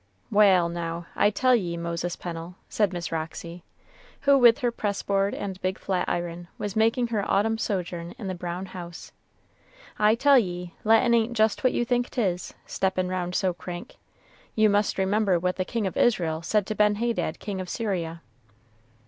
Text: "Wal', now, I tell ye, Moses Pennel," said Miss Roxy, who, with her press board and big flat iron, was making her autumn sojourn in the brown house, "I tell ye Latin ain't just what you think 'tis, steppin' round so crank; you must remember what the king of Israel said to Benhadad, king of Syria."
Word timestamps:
"Wal', 0.31 0.67
now, 0.67 1.05
I 1.15 1.29
tell 1.29 1.53
ye, 1.53 1.77
Moses 1.77 2.15
Pennel," 2.15 2.55
said 2.67 2.91
Miss 2.91 3.11
Roxy, 3.11 3.63
who, 4.21 4.35
with 4.35 4.57
her 4.57 4.71
press 4.71 5.03
board 5.03 5.35
and 5.35 5.61
big 5.61 5.77
flat 5.77 6.09
iron, 6.09 6.47
was 6.57 6.75
making 6.75 7.09
her 7.09 7.23
autumn 7.31 7.59
sojourn 7.59 8.15
in 8.17 8.25
the 8.25 8.33
brown 8.33 8.65
house, 8.65 9.11
"I 9.99 10.15
tell 10.15 10.39
ye 10.39 10.73
Latin 10.83 11.13
ain't 11.13 11.33
just 11.37 11.63
what 11.63 11.73
you 11.73 11.85
think 11.85 12.09
'tis, 12.09 12.51
steppin' 12.65 13.09
round 13.09 13.35
so 13.35 13.53
crank; 13.53 13.97
you 14.55 14.71
must 14.71 14.97
remember 14.97 15.37
what 15.37 15.57
the 15.57 15.65
king 15.65 15.85
of 15.85 15.95
Israel 15.95 16.41
said 16.41 16.65
to 16.65 16.75
Benhadad, 16.75 17.37
king 17.37 17.61
of 17.61 17.69
Syria." 17.69 18.23